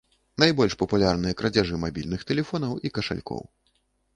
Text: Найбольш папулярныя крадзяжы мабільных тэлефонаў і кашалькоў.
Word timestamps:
Найбольш 0.43 0.73
папулярныя 0.81 1.37
крадзяжы 1.41 1.75
мабільных 1.83 2.25
тэлефонаў 2.33 2.71
і 2.87 2.93
кашалькоў. 2.97 3.41